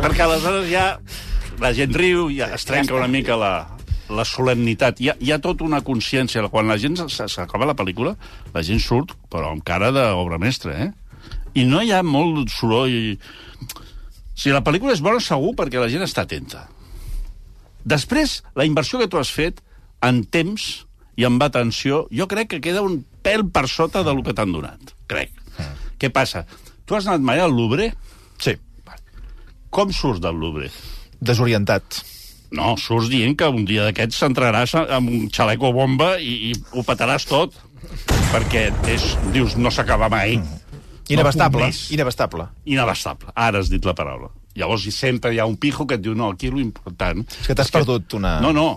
[0.04, 0.86] Perquè aleshores ja
[1.62, 3.52] la gent riu, ja es trenca una mica la,
[4.14, 5.02] la solemnitat.
[5.02, 6.46] Hi ha, hi ha tota una consciència.
[6.54, 8.16] Quan la gent s'acaba la pel·lícula,
[8.54, 10.92] la gent surt, però amb cara d'obra mestra, eh?
[11.58, 13.18] I no hi ha molt soroll...
[14.38, 16.68] Si la pel·lícula és bona, segur, perquè la gent està atenta.
[17.88, 19.64] Després, la inversió que tu has fet
[20.06, 20.68] en temps
[21.18, 24.94] i amb atenció, jo crec que queda un pèl per sota del que t'han donat.
[25.10, 25.34] Crec.
[25.98, 26.46] Què passa?
[26.86, 27.90] Tu has anat mai al Louvre?
[28.38, 28.54] Sí,
[29.74, 30.70] Com surts del Louvre?
[31.22, 32.02] Desorientat.
[32.56, 36.84] No, surts dient que un dia d'aquests s'entraràs amb un xaleco bomba i, i ho
[36.88, 37.56] petaràs tot.
[38.32, 39.04] Perquè és,
[39.36, 40.40] dius, no s'acaba mai.
[41.12, 41.86] Inabastable, puc més.
[41.96, 42.48] inabastable.
[42.68, 43.32] Inabastable.
[43.36, 44.32] Ara has dit la paraula.
[44.58, 47.22] Llavors sempre hi ha un pijo que et diu, no, aquí lo important...
[47.42, 48.40] És que t'has perdut una...
[48.42, 48.68] No, no,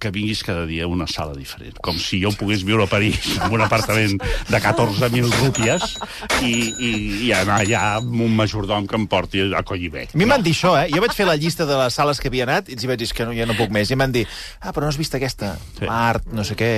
[0.00, 1.76] que vinguis cada dia a una sala diferent.
[1.84, 4.16] Com si jo pogués viure a París en un apartament
[4.48, 5.96] de 14.000 rúpies
[6.42, 6.90] i, i,
[7.28, 10.06] i anar allà amb un majordom que em porti a Collibè.
[10.14, 10.88] A mi m'han dit això, eh?
[10.94, 12.98] Jo vaig fer la llista de les sales que havia anat i els hi vaig
[13.00, 13.90] dir "És que no, ja no puc més.
[13.90, 14.26] I em van dir,
[14.60, 15.54] ah, però no has vist aquesta?
[15.76, 15.84] Sí.
[15.84, 15.86] Sí.
[15.90, 16.70] Art, no sé què...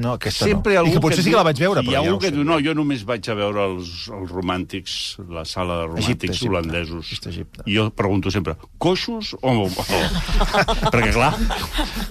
[0.00, 0.86] No, aquesta Sempre hi no.
[0.90, 2.30] I que potser sí diu- que la vaig veure, Hi però ha ja algú que
[2.34, 4.94] diu, no, jo només vaig a veure els, els romàntics,
[5.28, 6.48] la sala de romàntics Egipte, Egipte.
[6.50, 7.04] holandesos.
[7.06, 7.64] Egipte, Egipte.
[7.70, 9.54] I jo pregunto sempre, coixos o...
[9.68, 9.68] o...
[10.92, 11.32] Perquè, clar,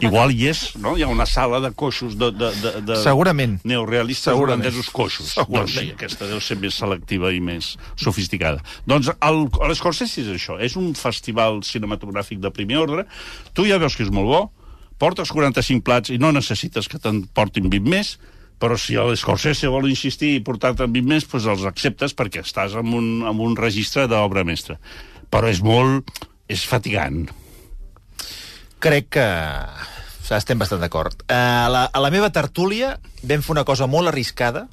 [0.06, 0.94] igual hi és, no?
[0.96, 2.30] Hi ha una sala de coixos de...
[2.32, 2.98] de, de, de...
[3.04, 3.58] Segurament.
[3.68, 4.64] Neorealistes Segurament.
[4.64, 5.34] holandesos coixos.
[5.36, 5.68] Segurament.
[5.68, 8.64] Doncs sí, aquesta deu ser més selectiva i més sofisticada.
[8.88, 13.06] Doncs el, l'Escorsese és això, és un festival cinematogràfic de primer ordre.
[13.58, 14.42] Tu ja veus que és molt bo,
[15.02, 18.16] portes 45 plats i no necessites que te'n portin 20 més,
[18.60, 22.96] però si l'Escorsese vol insistir i portar-te'n 20 més, doncs els acceptes perquè estàs en
[22.96, 24.80] un, en un registre d'obra mestra.
[25.32, 26.08] Però és molt...
[26.50, 27.28] és fatigant.
[28.82, 29.26] Crec que
[30.38, 31.24] estem bastant d'acord.
[31.26, 34.68] Uh, a, la, a la meva tertúlia vam fer una cosa molt arriscada,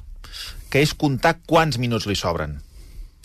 [0.69, 2.59] que és comptar quants minuts li sobren.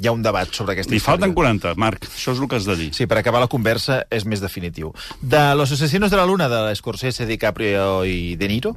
[0.03, 1.59] Hi ha un debat sobre aquesta Li falten història.
[1.61, 2.89] 40, Marc, això és el que has de dir.
[2.97, 4.91] Sí, per acabar la conversa és més definitiu.
[5.21, 8.73] De Los asesinos de la luna, de l'Escorsese, DiCaprio i De Niro,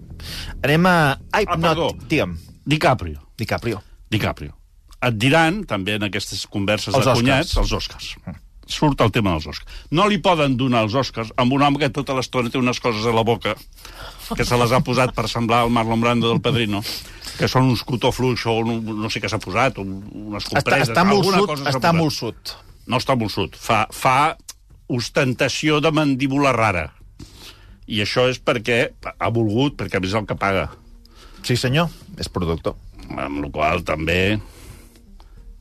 [0.62, 0.96] anem a...
[1.32, 1.88] Ai, Ah, no, perdó.
[2.10, 2.36] digue'm.
[2.66, 3.24] DiCaprio.
[3.38, 3.82] DiCaprio.
[4.12, 4.54] DiCaprio.
[5.06, 8.12] Et diran, també en aquestes converses Els de cunyats, els Oscars.
[8.66, 9.84] Surt el tema dels Oscars.
[9.94, 13.06] No li poden donar els Oscars amb un home que tota l'estona té unes coses
[13.06, 13.54] a la boca
[14.34, 16.82] que se les ha posat per semblar el Marlon Brando del Padrino,
[17.38, 20.00] que són uns cotó fluix o un, no sé què s'ha posat, un,
[20.32, 20.90] unes Està, compreses...
[20.90, 22.56] està molt alguna sud, cosa està sud.
[22.90, 23.60] No està molt sud.
[23.60, 24.18] Fa, fa
[24.88, 26.88] ostentació de mandíbula rara.
[27.86, 28.80] I això és perquè
[29.14, 30.72] ha volgut, perquè és el que paga.
[31.46, 32.78] Sí, senyor, és productor.
[33.14, 34.40] Amb la qual també...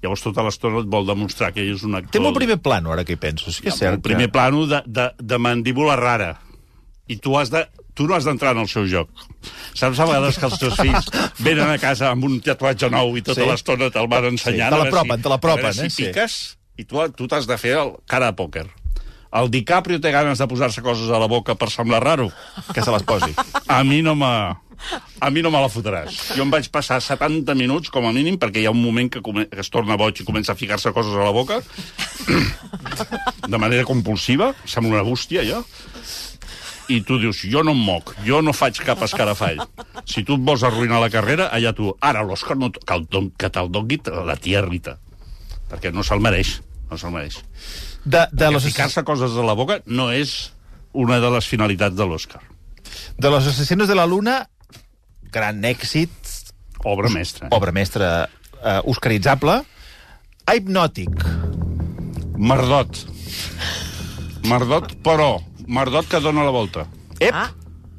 [0.04, 2.12] Llavors tota l'estona et vol demostrar que ell és un actor...
[2.12, 3.48] Té molt primer plano, ara que hi penso.
[3.54, 3.96] Sí que és cert.
[3.96, 4.34] El primer que...
[4.36, 6.34] plano de, de, de mandíbula rara.
[7.08, 7.62] I tu, has de,
[7.96, 9.08] tu no has d'entrar en el seu joc.
[9.76, 11.08] Saps a vegades que els teus fills
[11.46, 13.46] venen a casa amb un tatuatge nou i tota Sí.
[13.46, 13.50] sí.
[13.50, 14.70] l'estona te'l van ensenyant.
[14.72, 15.90] te a veure l'apropen, si- te l'apropen, a veure eh?
[15.90, 16.06] Si Sí.
[16.10, 16.38] piques,
[16.80, 18.66] i tu, tu t'has de fer el cara de pòquer.
[19.34, 22.28] El DiCaprio té ganes de posar-se coses a la boca per semblar raro.
[22.72, 23.32] Que se les posi.
[23.66, 24.28] A mi no me...
[25.20, 26.16] A mi no me la fotràs.
[26.36, 29.22] Jo em vaig passar 70 minuts, com a mínim, perquè hi ha un moment que,
[29.24, 29.46] come...
[29.50, 31.60] que es torna boig i comença a ficar-se coses a la boca,
[33.54, 35.62] de manera compulsiva, sembla una bústia, jo,
[36.92, 39.62] i tu dius, jo no em moc, jo no faig cap escarafall.
[40.04, 42.70] Si tu et vols arruïnar la carrera, allà tu, ara l'Òscar no...
[42.74, 43.30] que, don...
[43.38, 44.98] que te'l doni la tia Rita,
[45.70, 46.58] perquè no se'l mereix,
[46.90, 47.40] no se'l mereix.
[48.04, 50.52] De, de, los, ficar-se coses a la boca no és
[50.92, 52.42] una de les finalitats de l'Òscar.
[53.16, 54.50] de los asesinos de la luna,
[55.34, 56.14] gran èxit,
[56.84, 57.48] Obra mestra.
[57.50, 58.10] obra mestra
[58.62, 59.58] eh, oscaritzable.
[60.46, 61.24] A Hipnòtic.
[62.36, 62.98] Mardot.
[64.44, 66.86] Mardot, però, Mardot que dona la volta.
[67.18, 67.50] Ep, Ah,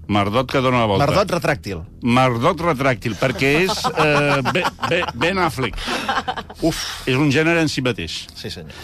[0.07, 1.07] Mardot que dona la volta.
[1.07, 1.79] Mardot retràctil.
[2.05, 5.79] Mardot retràctil, perquè és eh, ben, ben, ben Affleck.
[6.61, 8.19] Uf, és un gènere en si mateix.
[8.37, 8.75] Sí, senyor.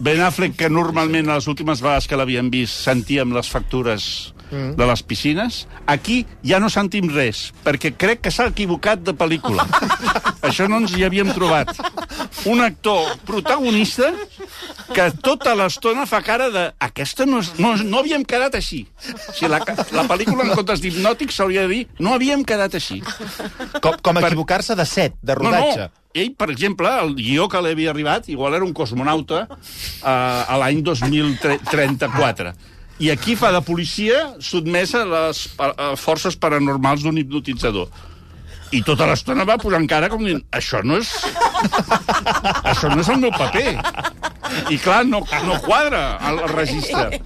[0.00, 4.06] Ben Affleck, que normalment a les últimes vegades que l'havíem vist sentíem les factures
[4.52, 4.74] mm.
[4.78, 9.66] de les piscines, aquí ja no sentim res, perquè crec que s'ha equivocat de pel·lícula.
[10.46, 11.70] Això no ens hi havíem trobat.
[12.50, 14.08] Un actor protagonista
[14.92, 16.64] que tota l'estona fa cara de...
[16.82, 18.80] Aquesta no, és, no, no havíem quedat així.
[19.06, 19.60] O sigui, la,
[19.94, 22.98] la pel·lícula, en comptes d'hipnòtic, s'hauria de dir no havíem quedat així.
[23.80, 25.86] Com, com Per- equivocar-se de set, de No, rodatge.
[25.86, 25.98] no.
[26.12, 30.58] Ell, per exemple, el guió que li havia arribat, igual era un cosmonauta uh, a
[30.60, 32.52] l'any 2034.
[33.00, 37.88] I aquí fa de policia sotmesa a les a, forces paranormals d'un hipnotitzador.
[38.72, 41.10] I tota l'estona va posant cara com dient, això no és...
[42.64, 43.74] això no és el meu paper.
[44.72, 47.20] I clar, no, no quadra el registre.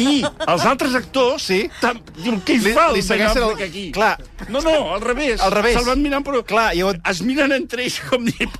[0.00, 1.62] I els altres actors Sí.
[1.80, 3.84] tam- diuen, què hi Li- fa el li Ben el- aquí?
[3.92, 4.18] Clar.
[4.48, 5.40] No, no, al revés.
[5.40, 5.76] Al revés.
[5.78, 8.52] Se'l van mirant, però Clar, llavors- es miren entre ells com dient,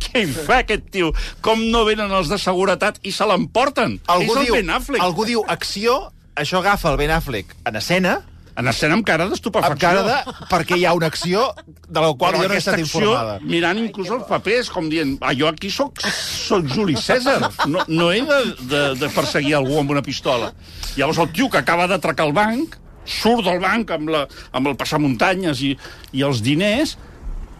[0.00, 1.12] què hi fa aquest tio?
[1.44, 3.98] Com no venen els de seguretat i se l'emporten?
[4.18, 5.02] És el diu, Ben Affleck.
[5.04, 6.00] algú diu acció,
[6.38, 8.20] això agafa el Ben Affleck en escena,
[8.58, 9.70] En escena amb cara d'estupefacció.
[9.70, 10.46] amb cara de...
[10.50, 11.44] perquè hi ha una acció
[11.86, 13.36] de la qual Però jo no he estat acció, informada.
[13.46, 18.08] mirant inclús els papers, com dient, ah, jo aquí sóc, sóc Juli César, no, no
[18.10, 18.38] he de,
[18.72, 20.50] de, de perseguir algú amb una pistola.
[20.96, 22.74] Llavors el tio que acaba d'atracar el banc,
[23.06, 25.76] surt del banc amb, la, amb el passamuntanyes i,
[26.18, 26.96] i els diners,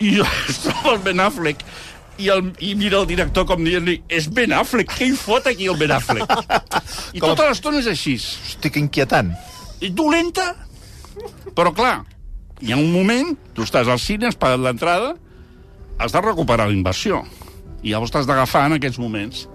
[0.03, 0.17] i
[0.51, 1.63] es troba el Ben Affleck,
[2.19, 5.69] i, el, i mira el director com dient-li és Ben Affleck, què hi fot aquí
[5.71, 6.29] el Ben Affleck?
[7.17, 8.17] I Com tota l'estona és així.
[8.19, 9.33] Hosti, que inquietant.
[9.85, 10.51] I dolenta,
[11.55, 12.03] però clar,
[12.61, 15.15] hi ha un moment, tu estàs al cine, has pagat l'entrada,
[15.99, 17.23] has de recuperar la inversió.
[17.83, 19.47] I llavors t'has d'agafar en aquests moments.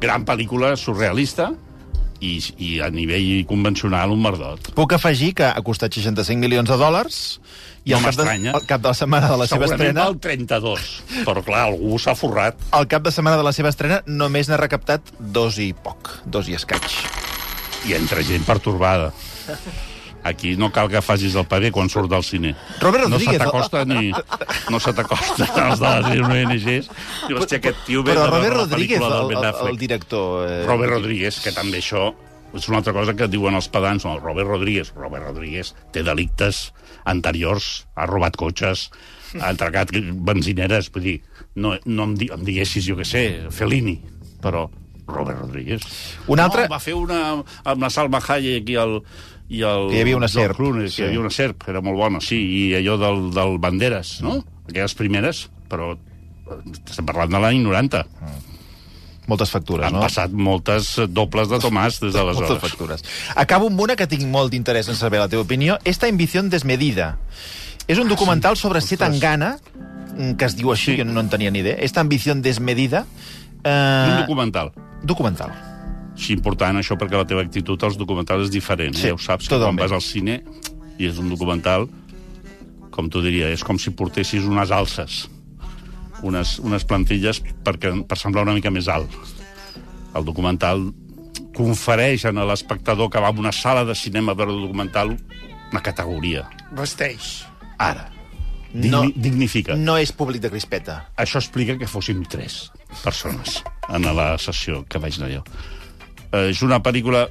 [0.00, 1.50] Gran pel·lícula surrealista
[2.20, 4.72] i, i a nivell convencional un merdot.
[4.76, 7.22] Puc afegir que ha costat 65 milions de dòlars
[7.86, 10.06] i No al cap, de, al cap de la setmana de la seva Segurament estrena
[10.08, 10.86] val 32,
[11.28, 12.58] però clar, algú s'ha forrat.
[12.74, 16.50] al cap de setmana de la seva estrena només n'ha recaptat dos i poc, dos
[16.50, 16.88] i escaig.
[17.86, 19.12] I entra gent pertorbada.
[20.26, 22.54] Aquí no cal que facis el paper quan surt del cine.
[22.82, 24.10] Robert no se Rodríguez, t'acosta ni...
[24.74, 26.90] No se t'acosta els de les ONGs.
[27.28, 29.78] Diu, hòstia, aquest tio ve Però de Robert la Rodríguez, pel·lícula del el, el, el
[29.84, 30.46] director...
[30.50, 32.08] Eh, Robert Rodríguez, que també això
[32.56, 34.06] és una altra cosa que diuen els pedants.
[34.08, 36.70] No, Robert Rodríguez, Robert Rodríguez té delictes
[37.04, 38.88] anteriors, ha robat cotxes,
[39.40, 39.92] ha atracat
[40.26, 41.16] benzineres, vull dir,
[41.60, 43.98] no, no em, di, em diguessis, jo què sé, Fellini,
[44.42, 44.66] però
[45.06, 45.84] Robert Rodríguez.
[46.32, 47.20] Un altre- No, va fer una
[47.62, 48.96] amb la Salma Hayek i el,
[49.48, 49.88] i el...
[49.90, 50.56] Que hi havia una serp.
[50.56, 50.96] Clooney, Sí.
[50.96, 54.44] que hi havia una serp, era molt bona, sí, i allò del, del Banderes, no?
[54.68, 55.96] Aquelles primeres, però
[56.88, 58.04] estem parlant de l'any 90.
[59.26, 60.00] Moltes factures, Han no?
[60.04, 62.60] passat moltes dobles de Tomàs des Moltes d'aleshores.
[62.62, 63.04] factures.
[63.34, 65.78] Acabo amb una que tinc molt d'interès en saber la teva opinió.
[65.84, 67.16] Esta ambición desmedida.
[67.88, 68.98] És un documental sobre Ostres.
[68.98, 69.56] Setangana,
[70.16, 70.98] mm, que es diu així, Sí.
[70.98, 71.74] jo no en tenia ni idea.
[71.78, 73.06] Esta ambición desmedida...
[73.64, 74.70] Un Eh, documental.
[75.02, 75.50] documental.
[76.16, 78.96] És important això perquè la teva actitud als documentals és diferent.
[78.96, 79.12] Sí, eh?
[79.12, 79.82] Ho saps, que quan totalment.
[79.84, 80.40] vas al cine
[80.98, 81.88] i és un documental,
[82.90, 85.26] com tu diria, és com si portessis unes alces,
[86.24, 89.12] unes, unes plantilles perquè, per semblar una mica més alt.
[90.16, 90.88] El documental
[91.56, 95.16] confereix a l'espectador que va a una sala de cinema a veure el documental
[95.72, 96.46] una categoria.
[96.72, 97.44] Vesteix.
[97.78, 98.08] Ara.
[98.72, 99.74] Digni, No, dignifica.
[99.76, 101.10] no és públic de crispeta.
[101.16, 102.70] Això explica que fóssim tres
[103.04, 105.42] persones en la sessió que vaig anar jo.
[106.36, 107.26] Eh, és una pel·lícula...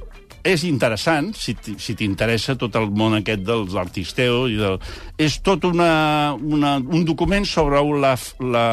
[0.46, 1.56] És interessant, si
[1.98, 4.76] t'interessa tot el món aquest dels artisteu i del...
[5.18, 8.12] És tot una, una, un document sobre la,
[8.54, 8.68] la,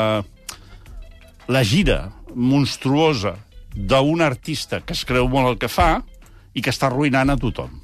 [1.50, 3.34] la gira monstruosa
[3.74, 5.96] d'un artista que es creu molt el que fa
[6.54, 7.80] i que està arruïnant a tothom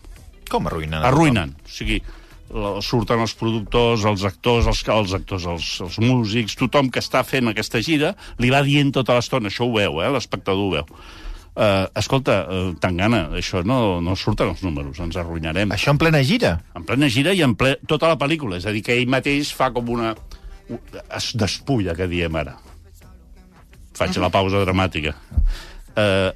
[0.50, 1.02] Com arruïnen?
[1.06, 1.56] arruïnen.
[1.66, 1.98] O sigui,
[2.82, 7.52] surten els productors, els actors, els, els actors, els, els músics, tothom que està fent
[7.52, 10.10] aquesta gira, li va dient tota l'estona, això ho veu, eh?
[10.14, 10.88] l'espectador ho veu.
[11.56, 15.74] Uh, escolta, uh, Tangana, això no, no surten els números, ens arruïnarem.
[15.76, 16.54] Això en plena gira.
[16.78, 19.52] En plena gira i en ple, tota la pel·lícula, és a dir, que ell mateix
[19.56, 20.14] fa com una...
[21.18, 22.56] es despulla, que diem ara.
[23.98, 25.16] Faig la pausa dramàtica.
[26.00, 26.30] Eh,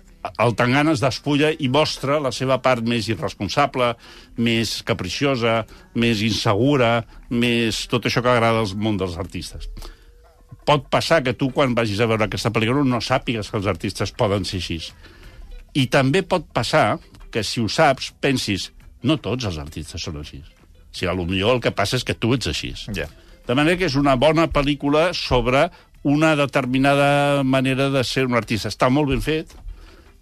[0.44, 3.94] el Tangana es despulla i mostra la seva part més irresponsable,
[4.40, 5.64] més capriciosa,
[6.00, 6.96] més insegura,
[7.30, 9.70] més tot això que agrada al món dels artistes.
[10.68, 14.14] Pot passar que tu, quan vagis a veure aquesta pel·lícula, no sàpigues que els artistes
[14.16, 14.80] poden ser així.
[15.74, 17.00] I també pot passar
[17.34, 18.70] que, si ho saps, pensis
[19.04, 20.40] no tots els artistes són així.
[20.40, 22.72] O sigui, potser el que passa és que tu ets així.
[22.96, 23.10] Ja.
[23.48, 25.68] De manera que és una bona pel·lícula sobre
[26.04, 28.70] una determinada manera de ser un artista.
[28.70, 29.56] Està molt ben fet.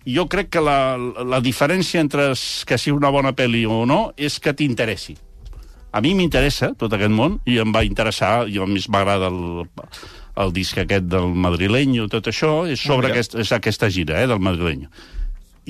[0.05, 2.31] Jo crec que la, la diferència entre
[2.65, 5.17] que sigui una bona pel·li o no és que t'interessi.
[5.91, 9.65] A mi m'interessa tot aquest món i em va interessar, i a més m'agrada el,
[10.39, 13.17] el disc aquest del madrilenyo, tot això, és sobre mira.
[13.19, 14.87] aquest, és aquesta gira eh, del madrilenyo.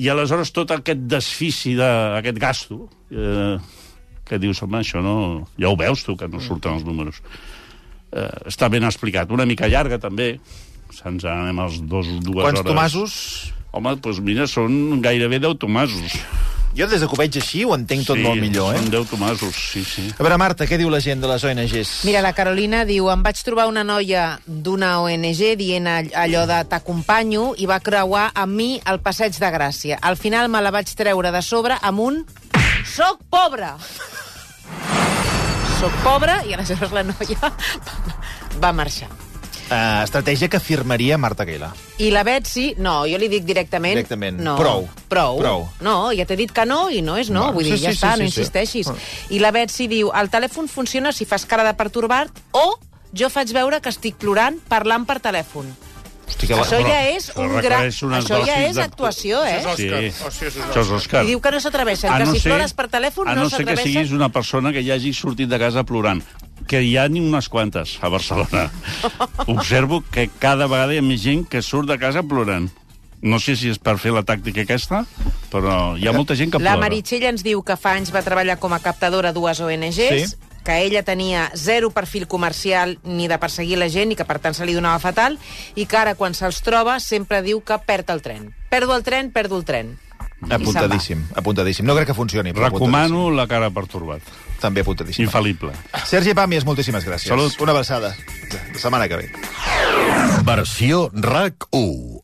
[0.00, 1.88] I aleshores tot aquest desfici, de,
[2.20, 3.56] aquest gasto, eh,
[4.28, 5.16] que dius, home, això no...
[5.60, 7.18] Ja ho veus tu, que no surten els números.
[8.12, 9.32] Eh, està ben explicat.
[9.34, 10.36] Una mica llarga, també.
[10.92, 12.70] Se'ns anem als dos, dues Quants hores.
[12.70, 13.12] tomasos?
[13.72, 16.16] Home, doncs mira, són gairebé 10 tomasos.
[16.76, 18.90] Jo des de que ho veig així ho entenc tot molt millor, Són eh?
[18.94, 20.06] 10 tomasos, sí, sí.
[20.16, 21.90] A veure, Marta, què diu la gent de les ONGs?
[22.08, 26.62] Mira, la Carolina diu, em vaig trobar una noia d'una ONG dient all- allò de
[26.72, 29.98] t'acompanyo i va creuar amb mi al passeig de Gràcia.
[30.00, 32.22] Al final me la vaig treure de sobre amb un
[32.96, 33.76] soc pobra.
[35.82, 37.48] Soc pobra i aleshores la noia
[38.62, 39.08] va marxar.
[39.72, 41.70] Uh, estratègia que firmaria Marta Guila.
[42.04, 43.94] I la Betsy, no, jo li dic directament...
[43.96, 44.40] Directament.
[44.44, 44.84] No, Prou.
[45.08, 45.38] Prou.
[45.40, 45.62] Prou.
[45.80, 47.46] No, ja t'he dit que no i no és no.
[47.46, 48.40] Bueno, Vull dir, sí, ja sí, està, sí, no sí, sí.
[48.42, 48.90] insisteixis.
[48.92, 48.98] Ah.
[49.32, 52.66] I la Betsy diu, el telèfon funciona si fas cara de pertorbat o
[53.16, 55.72] jo faig veure que estic plorant parlant per telèfon.
[56.28, 56.62] Hosti, que la...
[56.66, 57.88] Això ja és un gran...
[57.88, 59.58] Això ja és actuació, eh?
[59.58, 60.28] Això és Sí, Òscar.
[60.28, 61.24] Oh, sí, això és això és Òscar.
[61.24, 63.50] I diu que no s'atreveixen, que no si ser- plores per telèfon a no no
[63.50, 63.92] ser que s'atreveixen.
[64.04, 66.22] siguis una persona que ja hagi sortit de casa plorant
[66.68, 68.70] que hi ha ni unes quantes a Barcelona.
[69.46, 72.70] Observo que cada vegada hi ha més gent que surt de casa plorant.
[73.22, 75.04] No sé si és per fer la tàctica aquesta,
[75.52, 76.88] però hi ha molta gent que La plora.
[76.88, 80.48] Meritxell ens diu que fa anys va treballar com a captadora a dues ONGs, Sí.
[80.64, 84.54] que ella tenia zero perfil comercial ni de perseguir la gent i que per tant
[84.54, 85.38] se li donava fatal
[85.74, 88.54] i que ara quan se'ls troba sempre diu que perd el tren.
[88.70, 89.98] Perdo el tren, perdo el tren.
[90.50, 91.86] Apuntadíssim, apuntadíssim.
[91.86, 94.22] No crec que funcioni, però Recomano la cara perturbat.
[94.62, 95.26] També apuntadíssim.
[95.26, 95.74] Infal·lible.
[96.06, 97.32] Sergi Pàmies, moltíssimes gràcies.
[97.34, 97.58] Salut.
[97.64, 98.14] Una abraçada.
[98.52, 99.30] La setmana que ve.
[100.46, 102.20] Versió RAC 1